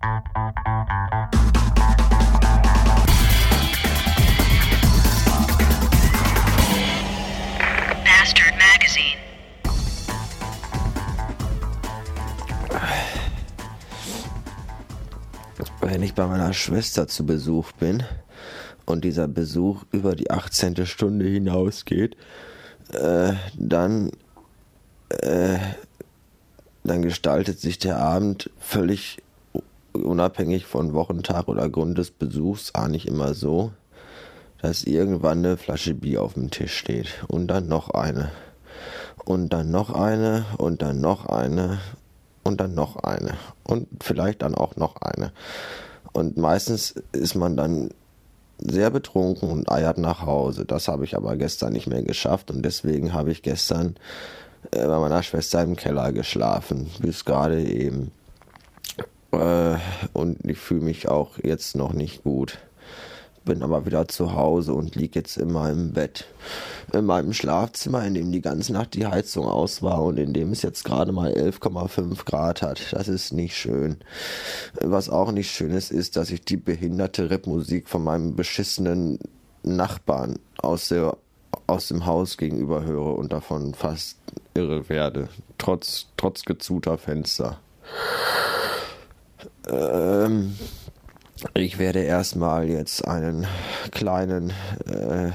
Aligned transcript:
Bastard 0.00 0.24
Magazine. 8.56 9.18
Wenn 15.82 16.02
ich 16.02 16.14
bei 16.14 16.26
meiner 16.26 16.54
Schwester 16.54 17.06
zu 17.06 17.26
Besuch 17.26 17.72
bin 17.72 18.02
und 18.86 19.04
dieser 19.04 19.28
Besuch 19.28 19.84
über 19.92 20.16
die 20.16 20.30
18. 20.30 20.86
Stunde 20.86 21.26
hinausgeht, 21.26 22.16
äh, 22.92 23.34
dann, 23.54 24.12
äh, 25.10 25.58
dann 26.84 27.02
gestaltet 27.02 27.60
sich 27.60 27.78
der 27.78 27.98
Abend 27.98 28.48
völlig 28.58 29.18
unabhängig 29.92 30.66
von 30.66 30.94
Wochentag 30.94 31.48
oder 31.48 31.68
Grund 31.68 31.98
des 31.98 32.10
Besuchs 32.10 32.74
eigentlich 32.74 33.06
immer 33.06 33.34
so, 33.34 33.72
dass 34.62 34.84
irgendwann 34.84 35.38
eine 35.38 35.56
Flasche 35.56 35.94
Bier 35.94 36.22
auf 36.22 36.34
dem 36.34 36.50
Tisch 36.50 36.76
steht. 36.76 37.24
Und 37.28 37.48
dann 37.48 37.68
noch 37.68 37.90
eine. 37.90 38.30
Und 39.24 39.52
dann 39.52 39.70
noch 39.70 39.90
eine. 39.90 40.44
Und 40.58 40.82
dann 40.82 41.00
noch 41.00 41.26
eine. 41.26 41.78
Und 42.42 42.60
dann 42.60 42.74
noch 42.74 42.96
eine. 42.96 43.34
Und 43.64 43.88
vielleicht 44.02 44.42
dann 44.42 44.54
auch 44.54 44.76
noch 44.76 44.96
eine. 44.96 45.32
Und 46.12 46.36
meistens 46.36 46.94
ist 47.12 47.34
man 47.34 47.56
dann 47.56 47.90
sehr 48.58 48.90
betrunken 48.90 49.50
und 49.50 49.70
eiert 49.70 49.98
nach 49.98 50.26
Hause. 50.26 50.64
Das 50.66 50.88
habe 50.88 51.04
ich 51.04 51.16
aber 51.16 51.36
gestern 51.36 51.72
nicht 51.72 51.86
mehr 51.86 52.02
geschafft. 52.02 52.50
Und 52.50 52.62
deswegen 52.62 53.12
habe 53.12 53.30
ich 53.30 53.42
gestern 53.42 53.96
äh, 54.72 54.86
bei 54.86 54.98
meiner 54.98 55.22
Schwester 55.22 55.62
im 55.62 55.76
Keller 55.76 56.12
geschlafen, 56.12 56.90
bis 57.00 57.24
gerade 57.24 57.62
eben. 57.62 58.12
Äh, 59.32 59.76
und 60.12 60.38
ich 60.44 60.58
fühle 60.58 60.82
mich 60.82 61.08
auch 61.08 61.38
jetzt 61.42 61.76
noch 61.76 61.92
nicht 61.92 62.22
gut. 62.22 62.58
Bin 63.44 63.62
aber 63.62 63.86
wieder 63.86 64.06
zu 64.06 64.34
Hause 64.34 64.74
und 64.74 64.96
liege 64.96 65.18
jetzt 65.18 65.38
in 65.38 65.50
meinem 65.50 65.92
Bett. 65.92 66.26
In 66.92 67.06
meinem 67.06 67.32
Schlafzimmer, 67.32 68.04
in 68.04 68.14
dem 68.14 68.32
die 68.32 68.42
ganze 68.42 68.72
Nacht 68.72 68.94
die 68.94 69.06
Heizung 69.06 69.46
aus 69.46 69.82
war 69.82 70.02
und 70.02 70.18
in 70.18 70.34
dem 70.34 70.52
es 70.52 70.62
jetzt 70.62 70.84
gerade 70.84 71.12
mal 71.12 71.32
11,5 71.32 72.24
Grad 72.26 72.62
hat. 72.62 72.92
Das 72.92 73.08
ist 73.08 73.32
nicht 73.32 73.56
schön. 73.56 73.96
Was 74.80 75.08
auch 75.08 75.32
nicht 75.32 75.50
schön 75.50 75.70
ist, 75.70 75.90
ist, 75.90 76.16
dass 76.16 76.30
ich 76.30 76.44
die 76.44 76.58
behinderte 76.58 77.30
Rapmusik 77.30 77.88
von 77.88 78.04
meinem 78.04 78.36
beschissenen 78.36 79.18
Nachbarn 79.62 80.38
aus 80.58 80.88
der 80.88 81.16
aus 81.66 81.88
dem 81.88 82.06
Haus 82.06 82.36
gegenüber 82.36 82.84
höre 82.84 83.16
und 83.16 83.32
davon 83.32 83.74
fast 83.74 84.18
irre 84.54 84.88
werde. 84.88 85.28
Trotz, 85.58 86.08
trotz 86.16 86.44
gezuter 86.44 86.98
Fenster. 86.98 87.58
Ähm, 89.70 90.56
ich 91.54 91.78
werde 91.78 92.00
erstmal 92.00 92.68
jetzt 92.68 93.06
einen 93.06 93.46
kleinen 93.92 94.50
äh, 94.86 95.30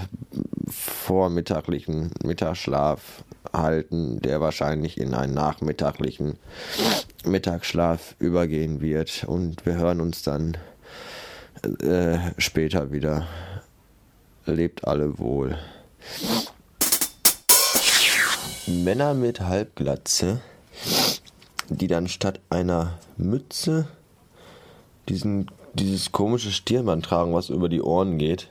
vormittaglichen 0.69 2.11
Mittagsschlaf 2.23 3.23
halten, 3.53 4.19
der 4.21 4.41
wahrscheinlich 4.41 4.99
in 4.99 5.13
einen 5.13 5.33
nachmittaglichen 5.33 6.37
Mittagsschlaf 7.25 8.15
übergehen 8.19 8.81
wird. 8.81 9.23
Und 9.25 9.65
wir 9.65 9.75
hören 9.75 10.01
uns 10.01 10.21
dann 10.23 10.57
äh, 11.81 12.17
später 12.37 12.91
wieder. 12.91 13.27
Lebt 14.45 14.87
alle 14.87 15.17
wohl. 15.17 15.57
Männer 18.67 19.13
mit 19.13 19.41
Halbglatze, 19.41 20.41
die 21.69 21.87
dann 21.87 22.07
statt 22.07 22.39
einer 22.49 22.99
Mütze 23.17 23.87
diesen, 25.09 25.49
dieses 25.73 26.11
komische 26.11 26.51
Stirnband 26.51 27.05
tragen, 27.05 27.33
was 27.33 27.49
über 27.49 27.69
die 27.69 27.81
Ohren 27.81 28.17
geht. 28.17 28.49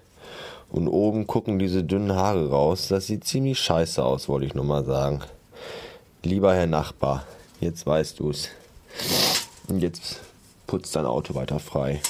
Und 0.70 0.88
oben 0.88 1.26
gucken 1.26 1.58
diese 1.58 1.84
dünnen 1.84 2.14
Haare 2.14 2.50
raus. 2.50 2.88
Das 2.88 3.06
sieht 3.06 3.24
ziemlich 3.24 3.58
scheiße 3.60 4.04
aus, 4.04 4.28
wollte 4.28 4.46
ich 4.46 4.54
nur 4.54 4.64
mal 4.64 4.84
sagen. 4.84 5.20
Lieber 6.22 6.54
Herr 6.54 6.66
Nachbar, 6.66 7.24
jetzt 7.60 7.86
weißt 7.86 8.18
du's. 8.18 8.48
Und 9.68 9.80
jetzt 9.80 10.20
putzt 10.66 10.96
dein 10.96 11.06
Auto 11.06 11.34
weiter 11.34 11.60
frei. 11.60 12.00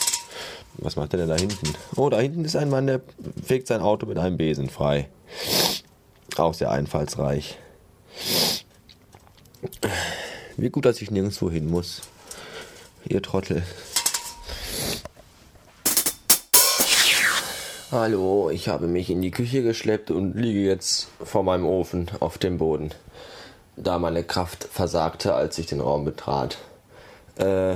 Was 0.78 0.96
macht 0.96 1.12
er 1.14 1.18
denn 1.18 1.28
da 1.28 1.36
hinten? 1.36 1.74
Oh, 1.96 2.08
da 2.08 2.18
hinten 2.18 2.44
ist 2.44 2.56
ein 2.56 2.70
Mann, 2.70 2.86
der 2.86 3.00
fegt 3.44 3.68
sein 3.68 3.80
Auto 3.80 4.06
mit 4.06 4.18
einem 4.18 4.36
Besen 4.36 4.68
frei. 4.68 5.08
Auch 6.36 6.54
sehr 6.54 6.70
einfallsreich. 6.70 7.58
Wie 10.56 10.70
gut, 10.70 10.84
dass 10.84 11.00
ich 11.00 11.10
nirgendwo 11.10 11.50
hin 11.50 11.68
muss. 11.68 12.02
Ihr 13.06 13.22
Trottel. 13.22 13.62
Hallo, 17.92 18.48
ich 18.48 18.68
habe 18.68 18.86
mich 18.86 19.10
in 19.10 19.20
die 19.20 19.30
Küche 19.30 19.62
geschleppt 19.62 20.10
und 20.10 20.34
liege 20.34 20.60
jetzt 20.60 21.08
vor 21.22 21.42
meinem 21.42 21.66
Ofen 21.66 22.10
auf 22.18 22.38
dem 22.38 22.56
Boden, 22.56 22.92
da 23.76 23.98
meine 23.98 24.24
Kraft 24.24 24.64
versagte, 24.64 25.34
als 25.34 25.58
ich 25.58 25.66
den 25.66 25.82
Raum 25.82 26.06
betrat. 26.06 26.56
Äh, 27.36 27.74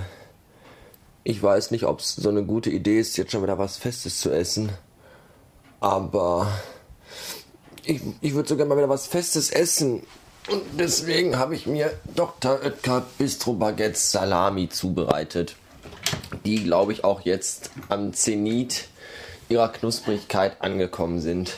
ich 1.25 1.43
weiß 1.43 1.73
nicht, 1.73 1.85
ob 1.85 2.01
es 2.01 2.17
so 2.17 2.31
eine 2.31 2.43
gute 2.43 2.71
Idee 2.71 2.99
ist, 2.99 3.19
jetzt 3.19 3.33
schon 3.33 3.43
wieder 3.43 3.59
was 3.59 3.77
Festes 3.77 4.19
zu 4.19 4.31
essen, 4.31 4.71
aber 5.79 6.51
ich, 7.85 8.01
ich 8.23 8.33
würde 8.33 8.49
sogar 8.49 8.67
mal 8.67 8.79
wieder 8.79 8.89
was 8.89 9.07
Festes 9.07 9.51
essen. 9.51 10.05
Und 10.51 10.63
deswegen 10.79 11.39
habe 11.39 11.55
ich 11.55 11.67
mir 11.67 11.93
Dr. 12.17 12.61
Oetker 12.63 13.05
Bistro 13.19 13.53
Baguette 13.53 13.99
Salami 13.99 14.71
zubereitet, 14.71 15.57
die, 16.47 16.65
glaube 16.65 16.95
ich, 16.95 17.05
auch 17.05 17.21
jetzt 17.21 17.71
am 17.91 18.15
Zenit 18.15 18.89
ihrer 19.49 19.69
Knusprigkeit 19.69 20.61
angekommen 20.61 21.21
sind. 21.21 21.55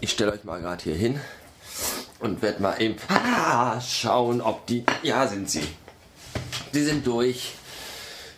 Ich 0.00 0.10
stelle 0.10 0.32
euch 0.32 0.44
mal 0.44 0.60
gerade 0.60 0.82
hier 0.82 0.94
hin 0.94 1.20
und 2.20 2.42
werde 2.42 2.62
mal 2.62 2.80
eben 2.80 2.96
ah, 3.08 3.80
schauen, 3.80 4.40
ob 4.40 4.66
die. 4.66 4.84
Ja, 5.02 5.26
sind 5.26 5.50
sie. 5.50 5.66
Die 6.72 6.82
sind 6.82 7.06
durch. 7.06 7.52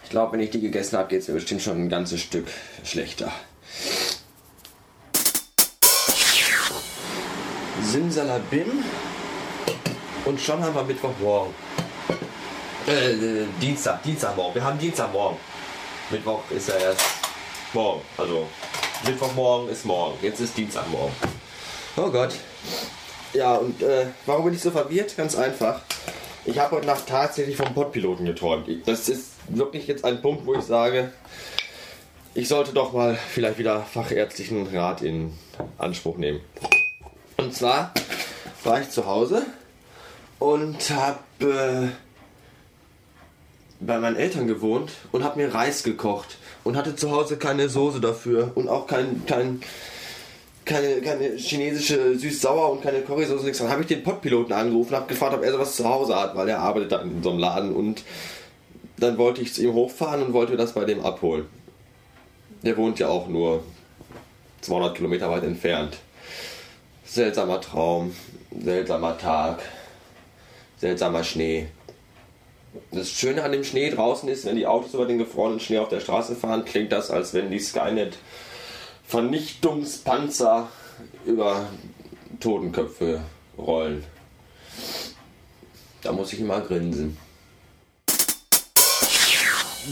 Ich 0.05 0.11
glaube, 0.11 0.33
wenn 0.33 0.41
ich 0.41 0.51
die 0.51 0.61
gegessen 0.61 0.99
habe, 0.99 1.09
geht 1.09 1.23
es 1.23 1.29
mir 1.29 1.35
bestimmt 1.35 1.63
schon 1.63 1.83
ein 1.83 1.89
ganzes 1.89 2.21
Stück 2.21 2.47
schlechter. 2.85 3.33
Simsalabim. 7.83 8.85
Und 10.25 10.41
schon 10.41 10.63
haben 10.63 10.75
wir 10.75 10.85
Mittwochmorgen. 10.85 11.55
Äh, 12.87 13.13
äh, 13.13 13.47
Dienstag, 13.61 14.03
Dienstagmorgen. 14.03 14.55
Wir 14.55 14.65
haben 14.65 14.79
Dienstagmorgen. 14.79 15.39
Mittwoch 16.11 16.43
ist 16.51 16.69
ja 16.69 16.77
erst 16.77 17.24
morgen. 17.75 18.03
Also 18.17 18.47
Mittwochmorgen 19.05 19.69
ist 19.69 19.85
morgen. 19.85 20.17
Jetzt 20.23 20.41
ist 20.41 20.57
Dienstagmorgen. 20.57 21.15
Oh 21.97 22.11
Gott. 22.11 22.35
Ja, 23.33 23.57
und 23.57 23.83
äh, 23.83 24.07
warum 24.27 24.45
bin 24.45 24.55
ich 24.55 24.63
so 24.63 24.71
verwirrt? 24.71 25.17
Ganz 25.17 25.37
einfach. 25.37 25.81
Ich 26.47 26.59
habe 26.59 26.77
heute 26.77 26.87
Nacht 26.87 27.07
tatsächlich 27.07 27.57
vom 27.57 27.73
Pottpiloten 27.75 28.27
geträumt. 28.27 28.69
Das 28.87 29.09
ist 29.09 29.33
wirklich 29.49 29.87
jetzt 29.87 30.05
ein 30.05 30.21
Punkt, 30.21 30.47
wo 30.47 30.55
ich 30.55 30.63
sage, 30.63 31.13
ich 32.35 32.49
sollte 32.49 32.73
doch 32.73 32.93
mal 32.93 33.17
vielleicht 33.17 33.59
wieder 33.59 33.83
fachärztlichen 33.83 34.67
Rat 34.67 35.03
in 35.03 35.33
Anspruch 35.79 36.17
nehmen. 36.17 36.41
Und 37.37 37.55
zwar 37.55 37.93
war 38.63 38.81
ich 38.81 38.91
zu 38.91 39.07
Hause 39.07 39.47
und 40.39 40.91
habe 40.91 41.91
äh, 41.93 42.04
bei 43.87 43.99
meinen 43.99 44.17
Eltern 44.17 44.47
gewohnt 44.47 44.93
und 45.13 45.25
habe 45.25 45.41
mir 45.41 45.55
Reis 45.55 45.83
gekocht 45.83 46.37
und 46.65 46.77
hatte 46.77 46.97
zu 46.97 47.11
Hause 47.11 47.37
keine 47.37 47.69
Soße 47.69 48.01
dafür 48.01 48.53
und 48.55 48.69
auch 48.69 48.87
kein, 48.87 49.25
kein 49.27 49.61
keine, 50.65 51.01
keine 51.03 51.37
chinesische 51.37 52.19
süß-sauer 52.19 52.73
und 52.73 52.83
keine 52.83 53.01
Currysoße, 53.01 53.45
nichts. 53.45 53.59
Dann 53.59 53.69
habe 53.69 53.83
ich 53.83 53.89
den 53.89 54.03
Pottpiloten 54.03 54.53
angerufen 54.53 54.91
und 54.91 54.97
habe 54.97 55.09
gefragt, 55.09 55.35
ob 55.35 55.45
er 55.45 55.53
sowas 55.53 55.77
zu 55.77 55.85
Hause 55.85 56.17
hat, 56.17 56.35
weil 56.37 56.49
er 56.49 56.61
arbeitet 56.61 56.93
da 56.93 57.03
in 57.03 57.23
so 57.23 57.31
einem 57.31 57.39
Laden 57.39 57.75
und 57.75 58.03
dann 58.97 59.19
wollte 59.19 59.43
ich 59.43 59.53
zu 59.53 59.63
ihm 59.63 59.75
hochfahren 59.75 60.23
und 60.23 60.33
wollte 60.33 60.57
das 60.57 60.73
bei 60.73 60.85
dem 60.85 61.05
abholen. 61.05 61.47
Der 62.63 62.77
wohnt 62.77 62.99
ja 62.99 63.09
auch 63.09 63.29
nur 63.29 63.63
200 64.63 64.95
Kilometer 64.95 65.31
weit 65.31 65.45
entfernt. 65.45 65.99
Seltsamer 67.05 67.61
Traum, 67.61 68.15
seltsamer 68.59 69.19
Tag, 69.19 69.61
seltsamer 70.79 71.25
Schnee. 71.25 71.69
Das 72.91 73.11
Schöne 73.11 73.45
an 73.45 73.53
dem 73.53 73.63
Schnee 73.63 73.91
draußen 73.91 74.29
ist, 74.29 74.45
wenn 74.45 74.57
die 74.57 74.67
Autos 74.67 74.95
über 74.95 75.07
den 75.07 75.19
gefrorenen 75.19 75.61
Schnee 75.61 75.79
auf 75.79 75.89
der 75.89 76.01
Straße 76.01 76.35
fahren, 76.35 76.65
klingt 76.65 76.91
das, 76.91 77.11
als 77.11 77.33
wenn 77.33 77.51
die 77.51 77.61
Skynet 77.61 78.19
Vernichtungspanzer 79.07 80.69
über 81.25 81.69
Totenköpfe 82.41 83.21
rollen. 83.57 84.05
Da 86.03 86.13
muss 86.13 86.33
ich 86.33 86.41
immer 86.41 86.61
grinsen. 86.61 87.17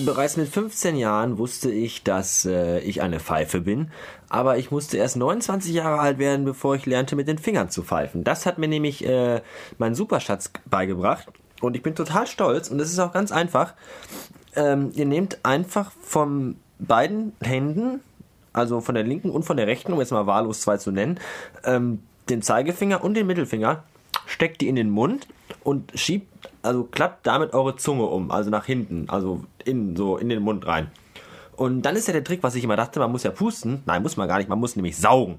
Bereits 0.05 0.37
mit 0.39 0.49
15 0.49 0.97
Jahren 0.97 1.37
wusste 1.37 1.71
ich, 1.71 2.03
dass 2.03 2.47
äh, 2.47 2.79
ich 2.81 3.03
eine 3.03 3.21
Pfeife 3.21 3.61
bin, 3.61 3.91
aber 4.31 4.57
ich 4.57 4.71
musste 4.71 4.97
erst 4.97 5.17
29 5.17 5.73
Jahre 5.75 6.01
alt 6.01 6.19
werden, 6.19 6.47
bevor 6.47 6.75
ich 6.75 6.87
lernte, 6.87 7.15
mit 7.15 7.29
den 7.29 7.37
Fingern 7.37 7.69
zu 7.69 7.83
pfeifen. 7.83 8.25
Das 8.25 8.47
hat 8.47 8.57
mir 8.57 8.69
nämlich 8.69 9.05
äh, 9.05 9.43
mein 9.77 9.95
Superschatz 9.95 10.51
beigebracht 10.65 11.29
und 11.63 11.77
ich 11.77 11.83
bin 11.83 11.95
total 11.95 12.27
stolz 12.27 12.69
und 12.69 12.81
es 12.81 12.93
ist 12.93 12.99
auch 12.99 13.13
ganz 13.13 13.33
einfach. 13.33 13.75
Ähm, 14.55 14.91
ihr 14.95 15.07
nehmt 15.07 15.39
einfach 15.45 15.93
von 16.03 16.57
beiden 16.79 17.33
Händen, 17.41 18.01
also 18.53 18.81
von 18.81 18.95
der 18.95 19.05
linken 19.05 19.31
und 19.31 19.45
von 19.45 19.57
der 19.57 19.67
rechten, 19.67 19.93
um 19.93 20.01
jetzt 20.01 20.13
mal 20.13 20.27
wahllos 20.27 20.61
zwei 20.61 20.77
zu 20.77 20.91
nennen, 20.91 21.19
ähm, 21.65 22.03
den 22.29 22.43
Zeigefinger 22.43 23.03
und 23.03 23.15
den 23.15 23.27
Mittelfinger, 23.27 23.85
steckt 24.27 24.61
die 24.61 24.69
in 24.69 24.77
den 24.77 24.91
Mund 24.91 25.27
und 25.65 25.93
schiebt, 25.95 26.29
also 26.63 26.85
klappt 26.85 27.27
damit 27.27 27.55
eure 27.55 27.77
Zunge 27.77 28.05
um, 28.05 28.31
also 28.31 28.51
nach 28.51 28.67
hinten, 28.67 29.09
also 29.09 29.45
in, 29.65 29.97
so 29.97 30.19
in 30.19 30.29
den 30.29 30.43
Mund 30.43 30.67
rein. 30.67 30.91
Und 31.57 31.83
dann 31.83 31.97
ist 31.97 32.09
ja 32.09 32.13
der 32.13 32.25
Trick, 32.25 32.43
was 32.43 32.55
ich 32.55 32.65
immer 32.65 32.77
dachte, 32.77 32.99
man 32.99 33.13
muss 33.13 33.23
ja 33.23 33.31
pusten. 33.31 33.83
Nein, 33.87 34.03
muss 34.03 34.17
man 34.17 34.27
gar 34.27 34.39
nicht, 34.39 34.49
man 34.49 34.59
muss 34.59 34.75
nämlich 34.75 34.97
saugen. 34.97 35.39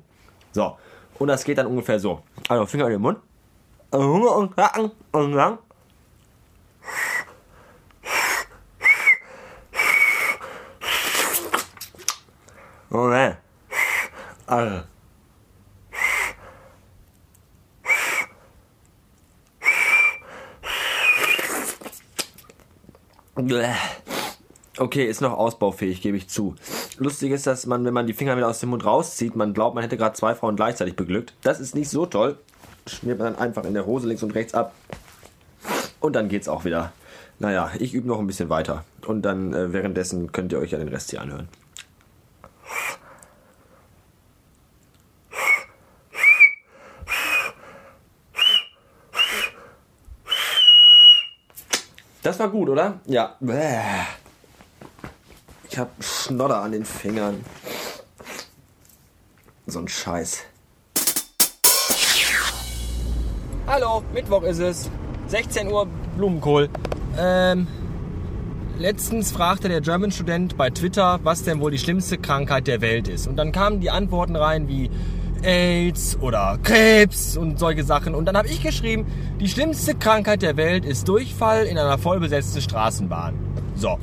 So. 0.51 0.77
Und 1.19 1.27
das 1.27 1.43
geht 1.43 1.57
dann 1.57 1.67
ungefähr 1.67 1.99
so. 1.99 2.21
Also 2.47 2.65
Finger 2.65 2.85
in 2.85 2.91
den 2.93 3.01
Mund. 3.01 3.17
Okay. 12.93 13.33
Also. 14.45 14.83
Okay, 24.77 25.05
ist 25.07 25.21
noch 25.21 25.33
ausbaufähig, 25.33 26.01
gebe 26.03 26.17
ich 26.17 26.29
zu. 26.29 26.53
Lustig 26.99 27.31
ist, 27.31 27.47
dass 27.47 27.65
man, 27.65 27.83
wenn 27.83 27.95
man 27.95 28.05
die 28.05 28.13
Finger 28.13 28.37
wieder 28.37 28.47
aus 28.47 28.59
dem 28.59 28.69
Mund 28.69 28.85
rauszieht, 28.85 29.35
man 29.35 29.55
glaubt, 29.55 29.73
man 29.73 29.83
hätte 29.83 29.97
gerade 29.97 30.15
zwei 30.15 30.35
Frauen 30.35 30.55
gleichzeitig 30.55 30.95
beglückt. 30.95 31.33
Das 31.41 31.59
ist 31.59 31.73
nicht 31.73 31.89
so 31.89 32.05
toll. 32.05 32.37
Schmiert 32.85 33.17
man 33.17 33.33
dann 33.33 33.41
einfach 33.41 33.63
in 33.65 33.73
der 33.73 33.87
Hose 33.87 34.07
links 34.07 34.21
und 34.21 34.35
rechts 34.35 34.53
ab. 34.53 34.75
Und 35.99 36.15
dann 36.15 36.29
geht's 36.29 36.47
auch 36.47 36.63
wieder. 36.63 36.93
Naja, 37.39 37.71
ich 37.79 37.95
übe 37.95 38.07
noch 38.07 38.19
ein 38.19 38.27
bisschen 38.27 38.49
weiter. 38.49 38.85
Und 39.07 39.23
dann 39.23 39.51
äh, 39.53 39.73
währenddessen 39.73 40.31
könnt 40.31 40.51
ihr 40.51 40.59
euch 40.59 40.71
ja 40.71 40.77
den 40.77 40.89
Rest 40.89 41.09
hier 41.09 41.21
anhören. 41.21 41.47
Das 52.23 52.39
war 52.39 52.47
gut, 52.47 52.69
oder? 52.69 53.01
Ja. 53.05 53.35
Ich 55.69 55.77
hab 55.77 55.91
Schnodder 56.01 56.61
an 56.61 56.71
den 56.71 56.85
Fingern. 56.85 57.43
So 59.67 59.79
ein 59.79 59.89
Scheiß. 59.89 60.43
Hallo, 63.67 64.03
Mittwoch 64.13 64.43
ist 64.43 64.59
es. 64.59 64.89
16 65.27 65.67
Uhr 65.67 65.85
Blumenkohl. 66.15 66.69
Ähm, 67.17 67.67
letztens 68.77 69.33
fragte 69.33 69.67
der 69.67 69.81
German-Student 69.81 70.55
bei 70.55 70.69
Twitter, 70.69 71.19
was 71.23 71.43
denn 71.43 71.59
wohl 71.59 71.71
die 71.71 71.79
schlimmste 71.79 72.17
Krankheit 72.17 72.67
der 72.67 72.79
Welt 72.79 73.09
ist. 73.09 73.27
Und 73.27 73.35
dann 73.35 73.51
kamen 73.51 73.81
die 73.81 73.89
Antworten 73.89 74.37
rein 74.37 74.69
wie 74.69 74.89
AIDS 75.43 76.17
oder 76.19 76.57
Krebs 76.63 77.37
und 77.37 77.59
solche 77.59 77.83
Sachen. 77.83 78.15
Und 78.15 78.25
dann 78.25 78.37
habe 78.37 78.47
ich 78.47 78.61
geschrieben, 78.61 79.05
die 79.39 79.47
schlimmste 79.47 79.95
Krankheit 79.95 80.41
der 80.41 80.57
Welt 80.57 80.85
ist 80.85 81.07
Durchfall 81.07 81.65
in 81.65 81.77
einer 81.77 81.97
vollbesetzten 81.97 82.61
Straßenbahn. 82.61 83.33
So. 83.75 83.97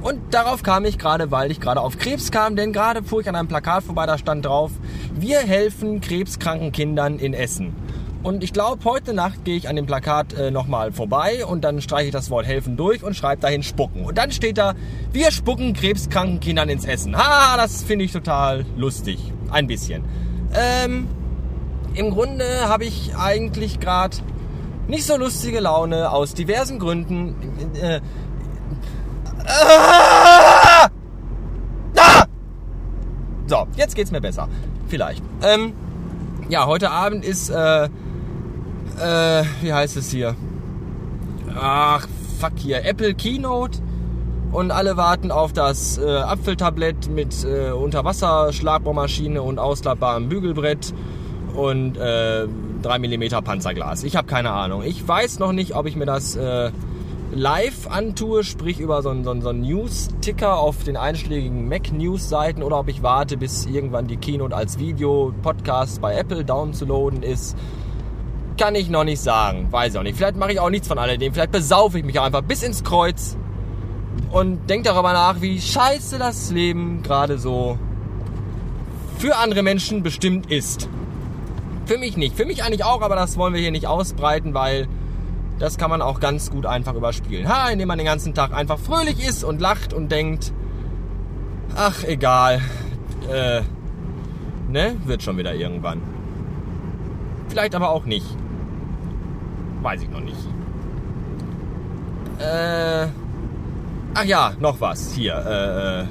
Und 0.00 0.32
darauf 0.32 0.62
kam 0.62 0.84
ich 0.84 0.98
gerade, 0.98 1.30
weil 1.32 1.50
ich 1.50 1.60
gerade 1.60 1.80
auf 1.80 1.98
Krebs 1.98 2.30
kam, 2.30 2.54
denn 2.54 2.72
gerade 2.72 3.02
fuhr 3.02 3.20
ich 3.20 3.28
an 3.28 3.34
einem 3.34 3.48
Plakat 3.48 3.82
vorbei, 3.82 4.06
da 4.06 4.16
stand 4.16 4.44
drauf, 4.44 4.70
wir 5.14 5.38
helfen 5.38 6.00
krebskranken 6.00 6.70
Kindern 6.70 7.18
in 7.18 7.34
Essen. 7.34 7.74
Und 8.22 8.42
ich 8.42 8.52
glaube, 8.52 8.84
heute 8.84 9.14
Nacht 9.14 9.44
gehe 9.44 9.56
ich 9.56 9.68
an 9.68 9.76
dem 9.76 9.86
Plakat 9.86 10.34
äh, 10.34 10.50
nochmal 10.50 10.92
vorbei 10.92 11.46
und 11.46 11.62
dann 11.62 11.80
streiche 11.80 12.06
ich 12.06 12.12
das 12.12 12.30
Wort 12.30 12.46
helfen 12.46 12.76
durch 12.76 13.02
und 13.02 13.14
schreibe 13.14 13.42
dahin 13.42 13.62
spucken. 13.62 14.04
Und 14.04 14.18
dann 14.18 14.32
steht 14.32 14.58
da, 14.58 14.74
wir 15.12 15.30
spucken 15.30 15.72
krebskranken 15.72 16.40
Kindern 16.40 16.68
ins 16.68 16.84
Essen. 16.84 17.16
Ha, 17.16 17.56
das 17.56 17.82
finde 17.82 18.04
ich 18.04 18.12
total 18.12 18.64
lustig. 18.76 19.18
Ein 19.50 19.66
bisschen. 19.66 20.04
Ähm, 20.54 21.08
Im 21.94 22.10
Grunde 22.10 22.68
habe 22.68 22.84
ich 22.84 23.16
eigentlich 23.16 23.80
gerade 23.80 24.16
nicht 24.86 25.04
so 25.04 25.16
lustige 25.16 25.60
Laune 25.60 26.10
aus 26.10 26.34
diversen 26.34 26.78
Gründen. 26.78 27.34
Äh, 27.80 28.00
ah! 29.46 30.88
Ah! 31.96 32.24
So, 33.46 33.66
jetzt 33.76 33.94
geht's 33.94 34.10
mir 34.10 34.20
besser. 34.20 34.48
Vielleicht. 34.88 35.22
Ähm, 35.42 35.72
ja, 36.48 36.66
heute 36.66 36.90
Abend 36.90 37.24
ist, 37.24 37.50
äh, 37.50 37.84
äh, 37.84 39.44
wie 39.60 39.72
heißt 39.72 39.96
es 39.96 40.10
hier? 40.10 40.34
Ach, 41.58 42.06
fuck 42.38 42.52
hier. 42.56 42.84
Apple 42.84 43.14
Keynote. 43.14 43.80
Und 44.52 44.70
alle 44.70 44.96
warten 44.96 45.30
auf 45.30 45.52
das 45.52 45.98
äh, 45.98 46.06
Apfeltablett 46.06 47.08
mit 47.10 47.44
äh, 47.44 47.70
Unterwasserschlagbohrmaschine 47.70 49.42
und 49.42 49.58
ausklappbarem 49.58 50.28
Bügelbrett 50.28 50.94
und 51.54 51.96
äh, 51.98 52.46
3 52.82 52.98
mm 52.98 53.44
Panzerglas. 53.44 54.04
Ich 54.04 54.16
habe 54.16 54.26
keine 54.26 54.52
Ahnung. 54.52 54.82
Ich 54.84 55.06
weiß 55.06 55.38
noch 55.38 55.52
nicht, 55.52 55.74
ob 55.74 55.86
ich 55.86 55.96
mir 55.96 56.06
das 56.06 56.34
äh, 56.36 56.70
live 57.34 57.88
antue, 57.90 58.42
sprich 58.42 58.80
über 58.80 59.02
so 59.02 59.10
einen 59.10 59.24
so 59.24 59.38
so 59.40 59.52
News-Ticker 59.52 60.58
auf 60.58 60.82
den 60.84 60.96
einschlägigen 60.96 61.68
Mac-News-Seiten 61.68 62.62
oder 62.62 62.78
ob 62.78 62.88
ich 62.88 63.02
warte, 63.02 63.36
bis 63.36 63.66
irgendwann 63.66 64.06
die 64.06 64.16
Keynote 64.16 64.56
als 64.56 64.78
Video-Podcast 64.78 66.00
bei 66.00 66.14
Apple 66.14 66.44
downzuladen 66.44 67.22
ist. 67.22 67.56
Kann 68.56 68.74
ich 68.74 68.88
noch 68.88 69.04
nicht 69.04 69.20
sagen. 69.20 69.68
Weiß 69.70 69.92
ich 69.92 69.98
auch 69.98 70.02
nicht. 70.02 70.16
Vielleicht 70.16 70.36
mache 70.36 70.52
ich 70.52 70.60
auch 70.60 70.70
nichts 70.70 70.88
von 70.88 70.98
alledem. 70.98 71.34
Vielleicht 71.34 71.52
besaufe 71.52 71.98
ich 71.98 72.04
mich 72.04 72.18
auch 72.18 72.24
einfach 72.24 72.42
bis 72.42 72.62
ins 72.62 72.82
Kreuz 72.82 73.36
und 74.30 74.68
denke 74.68 74.88
darüber 74.88 75.12
nach, 75.12 75.40
wie 75.40 75.60
scheiße 75.60 76.18
das 76.18 76.50
Leben 76.50 77.02
gerade 77.02 77.38
so 77.38 77.78
für 79.18 79.36
andere 79.36 79.62
Menschen 79.62 80.02
bestimmt 80.02 80.50
ist. 80.50 80.88
Für 81.86 81.98
mich 81.98 82.16
nicht. 82.16 82.36
Für 82.36 82.44
mich 82.44 82.62
eigentlich 82.62 82.84
auch, 82.84 83.02
aber 83.02 83.16
das 83.16 83.36
wollen 83.36 83.54
wir 83.54 83.60
hier 83.60 83.70
nicht 83.70 83.86
ausbreiten, 83.86 84.54
weil 84.54 84.86
das 85.58 85.76
kann 85.76 85.90
man 85.90 86.02
auch 86.02 86.20
ganz 86.20 86.50
gut 86.50 86.66
einfach 86.66 86.94
überspielen. 86.94 87.48
Ha, 87.48 87.70
indem 87.70 87.88
man 87.88 87.98
den 87.98 88.06
ganzen 88.06 88.34
Tag 88.34 88.52
einfach 88.52 88.78
fröhlich 88.78 89.26
ist 89.26 89.42
und 89.42 89.60
lacht 89.60 89.92
und 89.92 90.12
denkt, 90.12 90.52
ach 91.74 92.04
egal, 92.04 92.60
äh, 93.30 93.62
ne, 94.68 94.96
wird 95.04 95.22
schon 95.22 95.36
wieder 95.36 95.54
irgendwann. 95.54 96.00
Vielleicht 97.48 97.74
aber 97.74 97.90
auch 97.90 98.04
nicht. 98.04 98.26
Weiß 99.82 100.02
ich 100.02 100.10
noch 100.10 100.20
nicht. 100.20 100.36
Äh, 102.38 103.08
ach 104.14 104.24
ja, 104.24 104.52
noch 104.60 104.80
was 104.80 105.12
hier. 105.12 105.34
Äh, 105.34 106.02
äh 106.02 106.06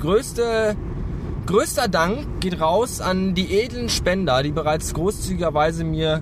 größte 0.00 0.76
Größter 1.48 1.88
Dank 1.88 2.40
geht 2.40 2.60
raus 2.60 3.00
an 3.00 3.34
die 3.34 3.58
edlen 3.58 3.88
Spender, 3.88 4.42
die 4.42 4.50
bereits 4.50 4.92
großzügigerweise 4.92 5.82
mir 5.82 6.20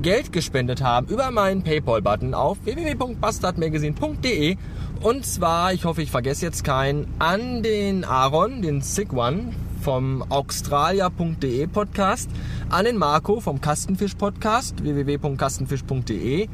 Geld 0.00 0.32
gespendet 0.32 0.80
haben 0.80 1.08
über 1.08 1.32
meinen 1.32 1.64
Paypal-Button 1.64 2.34
auf 2.34 2.58
www.bastardmagazine.de. 2.64 4.56
Und 5.00 5.26
zwar, 5.26 5.72
ich 5.72 5.84
hoffe, 5.84 6.02
ich 6.02 6.12
vergesse 6.12 6.46
jetzt 6.46 6.62
keinen, 6.62 7.08
an 7.18 7.64
den 7.64 8.04
Aaron, 8.04 8.62
den 8.62 8.80
Sick 8.80 9.12
One 9.12 9.52
vom 9.80 10.24
australia.de 10.30 11.66
Podcast, 11.66 12.30
an 12.70 12.84
den 12.84 12.96
Marco 12.96 13.40
vom 13.40 13.60
Kastenfisch 13.60 14.14
Podcast, 14.14 14.84
www.kastenfisch.de, 14.84 16.48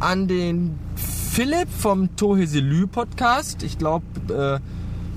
an 0.00 0.26
den 0.26 0.78
Philipp 1.32 1.68
vom 1.70 2.14
Toheselü 2.14 2.86
Podcast, 2.86 3.62
ich 3.62 3.78
glaube 3.78 4.04
äh, 4.28 4.60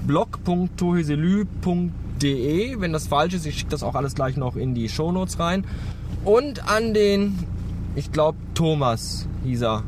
blog.toheselü.de, 0.07 2.79
wenn 2.79 2.93
das 2.93 3.07
falsch 3.07 3.33
ist, 3.33 3.45
ich 3.45 3.57
schicke 3.57 3.71
das 3.71 3.83
auch 3.83 3.95
alles 3.95 4.15
gleich 4.15 4.37
noch 4.37 4.55
in 4.55 4.73
die 4.73 4.87
Shownotes 4.87 5.39
rein. 5.39 5.65
Und 6.23 6.69
an 6.69 6.93
den 6.93 7.37
ich 7.97 8.13
glaube 8.13 8.37
Thomas 8.53 9.27
hieß 9.43 9.63
er. 9.63 9.83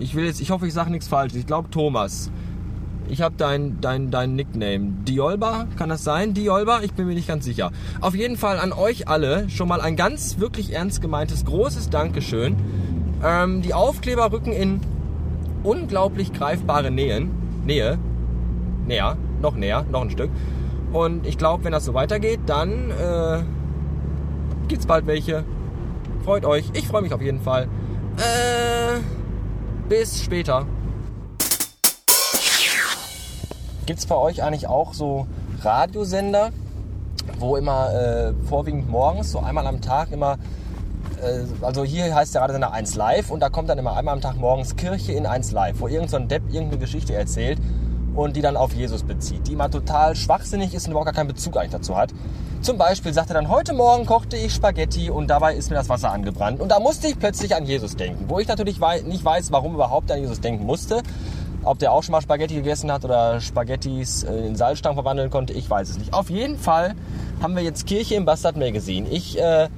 Ich 0.00 0.16
will 0.16 0.24
jetzt, 0.24 0.40
ich 0.40 0.50
hoffe, 0.50 0.66
ich 0.66 0.74
sage 0.74 0.90
nichts 0.90 1.06
falsch. 1.06 1.36
Ich 1.36 1.46
glaube 1.46 1.70
Thomas. 1.70 2.32
Ich 3.08 3.22
habe 3.22 3.36
dein, 3.38 3.80
dein, 3.80 4.10
dein 4.10 4.34
Nickname. 4.34 4.94
Diolba, 5.06 5.68
kann 5.76 5.90
das 5.90 6.02
sein? 6.02 6.34
Diolba? 6.34 6.80
Ich 6.82 6.94
bin 6.94 7.06
mir 7.06 7.14
nicht 7.14 7.28
ganz 7.28 7.44
sicher. 7.44 7.70
Auf 8.00 8.16
jeden 8.16 8.36
Fall 8.36 8.58
an 8.58 8.72
euch 8.72 9.06
alle 9.06 9.48
schon 9.48 9.68
mal 9.68 9.80
ein 9.80 9.94
ganz 9.94 10.40
wirklich 10.40 10.72
ernst 10.72 11.00
gemeintes, 11.00 11.44
großes 11.44 11.88
Dankeschön. 11.88 12.56
Ähm, 13.24 13.62
die 13.62 13.74
Aufkleber 13.74 14.32
rücken 14.32 14.50
in 14.50 14.80
unglaublich 15.62 16.32
greifbare 16.32 16.90
Nähen. 16.90 17.30
Nähe. 17.64 17.98
Näher. 18.86 19.16
Noch 19.40 19.54
näher. 19.54 19.84
Noch 19.90 20.02
ein 20.02 20.10
Stück. 20.10 20.30
Und 20.92 21.26
ich 21.26 21.38
glaube, 21.38 21.64
wenn 21.64 21.72
das 21.72 21.84
so 21.84 21.94
weitergeht, 21.94 22.40
dann 22.46 22.90
äh, 22.90 23.42
es 24.78 24.86
bald 24.86 25.06
welche. 25.06 25.44
Freut 26.24 26.44
euch. 26.44 26.70
Ich 26.74 26.86
freue 26.86 27.02
mich 27.02 27.12
auf 27.12 27.22
jeden 27.22 27.40
Fall. 27.40 27.68
Äh, 28.16 29.00
bis 29.88 30.22
später. 30.22 30.66
Gibt 33.86 33.98
es 33.98 34.06
bei 34.06 34.14
euch 34.14 34.42
eigentlich 34.42 34.66
auch 34.68 34.94
so 34.94 35.26
Radiosender, 35.62 36.50
wo 37.38 37.56
immer 37.56 37.92
äh, 37.92 38.32
vorwiegend 38.48 38.88
morgens, 38.88 39.32
so 39.32 39.40
einmal 39.40 39.66
am 39.66 39.80
Tag, 39.80 40.12
immer 40.12 40.38
also 41.60 41.84
hier 41.84 42.14
heißt 42.14 42.34
der 42.34 42.42
Radiosender 42.42 42.72
1 42.72 42.94
Live 42.96 43.30
und 43.30 43.40
da 43.40 43.48
kommt 43.48 43.68
dann 43.68 43.78
immer 43.78 43.96
einmal 43.96 44.14
am 44.14 44.20
Tag 44.20 44.36
morgens 44.36 44.76
Kirche 44.76 45.12
in 45.12 45.26
1 45.26 45.52
Live, 45.52 45.80
wo 45.80 45.88
irgend 45.88 46.10
so 46.10 46.18
Depp 46.18 46.42
irgendeine 46.50 46.78
Geschichte 46.78 47.14
erzählt 47.14 47.58
und 48.14 48.36
die 48.36 48.42
dann 48.42 48.56
auf 48.56 48.74
Jesus 48.74 49.02
bezieht, 49.02 49.46
die 49.46 49.52
immer 49.52 49.70
total 49.70 50.14
schwachsinnig 50.16 50.74
ist 50.74 50.86
und 50.86 50.92
überhaupt 50.92 51.06
gar 51.06 51.14
keinen 51.14 51.28
Bezug 51.28 51.56
eigentlich 51.56 51.72
dazu 51.72 51.96
hat. 51.96 52.12
Zum 52.60 52.78
Beispiel 52.78 53.12
sagt 53.12 53.30
er 53.30 53.34
dann, 53.34 53.48
heute 53.48 53.72
Morgen 53.72 54.06
kochte 54.06 54.36
ich 54.36 54.54
Spaghetti 54.54 55.10
und 55.10 55.28
dabei 55.28 55.54
ist 55.54 55.70
mir 55.70 55.76
das 55.76 55.88
Wasser 55.88 56.12
angebrannt. 56.12 56.60
Und 56.60 56.68
da 56.68 56.78
musste 56.78 57.08
ich 57.08 57.18
plötzlich 57.18 57.56
an 57.56 57.66
Jesus 57.66 57.96
denken, 57.96 58.26
wo 58.28 58.38
ich 58.38 58.46
natürlich 58.46 58.78
nicht 59.04 59.24
weiß, 59.24 59.50
warum 59.50 59.74
überhaupt 59.74 60.12
an 60.12 60.20
Jesus 60.20 60.40
denken 60.40 60.64
musste. 60.64 61.02
Ob 61.64 61.78
der 61.78 61.92
auch 61.92 62.02
schon 62.02 62.12
mal 62.12 62.20
Spaghetti 62.20 62.54
gegessen 62.54 62.90
hat 62.92 63.04
oder 63.04 63.40
Spaghettis 63.40 64.24
in 64.24 64.56
Salzstangen 64.56 64.96
verwandeln 64.96 65.30
konnte, 65.30 65.52
ich 65.52 65.68
weiß 65.68 65.90
es 65.90 65.98
nicht. 65.98 66.12
Auf 66.12 66.28
jeden 66.28 66.58
Fall 66.58 66.94
haben 67.40 67.56
wir 67.56 67.62
jetzt 67.62 67.86
Kirche 67.86 68.14
im 68.14 68.24
Bastard 68.24 68.56
Magazine. 68.56 69.08
Ich 69.08 69.40
äh, 69.40 69.68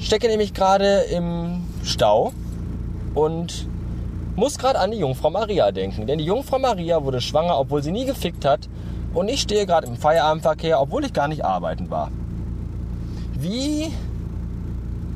stecke 0.00 0.28
nämlich 0.28 0.54
gerade 0.54 1.00
im 1.10 1.64
Stau 1.82 2.32
und 3.14 3.66
muss 4.36 4.56
gerade 4.58 4.78
an 4.78 4.92
die 4.92 4.98
Jungfrau 4.98 5.30
Maria 5.30 5.72
denken. 5.72 6.06
Denn 6.06 6.18
die 6.18 6.24
Jungfrau 6.24 6.58
Maria 6.58 7.02
wurde 7.02 7.20
schwanger, 7.20 7.58
obwohl 7.58 7.82
sie 7.82 7.90
nie 7.90 8.06
gefickt 8.06 8.44
hat. 8.44 8.68
Und 9.12 9.28
ich 9.28 9.40
stehe 9.40 9.66
gerade 9.66 9.86
im 9.86 9.96
Feierabendverkehr, 9.96 10.80
obwohl 10.80 11.04
ich 11.04 11.12
gar 11.12 11.28
nicht 11.28 11.44
arbeiten 11.44 11.90
war. 11.90 12.10
Wie 13.34 13.90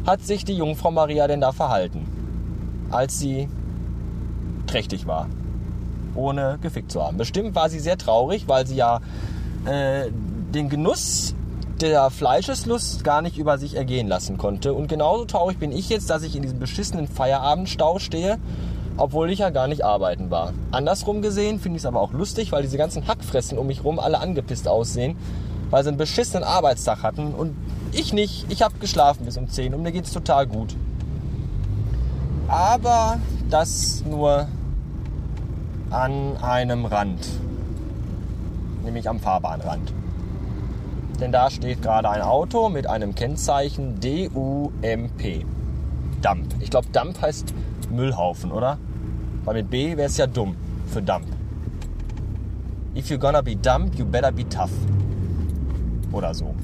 hat 0.06 0.22
sich 0.22 0.44
die 0.44 0.54
Jungfrau 0.54 0.90
Maria 0.90 1.28
denn 1.28 1.40
da 1.40 1.52
verhalten, 1.52 2.06
als 2.90 3.18
sie 3.18 3.48
trächtig 4.66 5.06
war, 5.06 5.28
ohne 6.14 6.58
gefickt 6.60 6.90
zu 6.90 7.02
haben? 7.02 7.16
Bestimmt 7.16 7.54
war 7.54 7.68
sie 7.68 7.78
sehr 7.78 7.98
traurig, 7.98 8.48
weil 8.48 8.66
sie 8.66 8.76
ja 8.76 9.00
äh, 9.64 10.10
den 10.52 10.68
Genuss 10.68 11.34
der 11.82 12.10
Fleischeslust 12.10 13.02
gar 13.02 13.22
nicht 13.22 13.36
über 13.36 13.58
sich 13.58 13.74
ergehen 13.74 14.08
lassen 14.08 14.38
konnte. 14.38 14.72
Und 14.72 14.88
genauso 14.88 15.24
traurig 15.24 15.58
bin 15.58 15.72
ich 15.72 15.88
jetzt, 15.88 16.08
dass 16.10 16.22
ich 16.22 16.36
in 16.36 16.42
diesem 16.42 16.60
beschissenen 16.60 17.08
Feierabendstau 17.08 17.98
stehe 17.98 18.38
obwohl 18.96 19.30
ich 19.30 19.40
ja 19.40 19.50
gar 19.50 19.68
nicht 19.68 19.84
arbeiten 19.84 20.30
war. 20.30 20.52
Andersrum 20.70 21.22
gesehen 21.22 21.60
finde 21.60 21.76
ich 21.76 21.82
es 21.82 21.86
aber 21.86 22.00
auch 22.00 22.12
lustig, 22.12 22.52
weil 22.52 22.62
diese 22.62 22.76
ganzen 22.76 23.06
Hackfressen 23.06 23.58
um 23.58 23.66
mich 23.66 23.84
rum 23.84 23.98
alle 23.98 24.20
angepisst 24.20 24.68
aussehen, 24.68 25.16
weil 25.70 25.82
sie 25.82 25.88
einen 25.88 25.98
beschissenen 25.98 26.44
Arbeitstag 26.44 27.02
hatten 27.02 27.34
und 27.34 27.56
ich 27.92 28.12
nicht. 28.12 28.46
Ich 28.48 28.62
habe 28.62 28.74
geschlafen 28.78 29.24
bis 29.24 29.36
um 29.36 29.48
10 29.48 29.74
und 29.74 29.82
mir 29.82 29.92
geht 29.92 30.04
es 30.04 30.12
total 30.12 30.46
gut. 30.46 30.76
Aber 32.48 33.18
das 33.50 34.04
nur 34.04 34.46
an 35.90 36.36
einem 36.42 36.84
Rand, 36.84 37.26
nämlich 38.84 39.08
am 39.08 39.20
Fahrbahnrand. 39.20 39.92
Denn 41.22 41.30
da 41.30 41.50
steht 41.50 41.82
gerade 41.82 42.10
ein 42.10 42.20
Auto 42.20 42.68
mit 42.68 42.88
einem 42.88 43.14
Kennzeichen 43.14 44.00
DUMP. 44.00 45.46
Dump. 46.20 46.54
Ich 46.58 46.68
glaube, 46.68 46.88
Dump 46.92 47.22
heißt 47.22 47.54
Müllhaufen, 47.92 48.50
oder? 48.50 48.76
Weil 49.44 49.54
mit 49.54 49.70
B 49.70 49.96
wäre 49.96 50.08
es 50.08 50.16
ja 50.16 50.26
dumm 50.26 50.56
für 50.88 51.00
Dump. 51.00 51.26
If 52.96 53.08
you're 53.08 53.18
gonna 53.18 53.40
be 53.40 53.54
dumb, 53.54 53.92
you 53.94 54.04
better 54.04 54.32
be 54.32 54.48
tough. 54.48 54.72
Oder 56.10 56.34
so. 56.34 56.56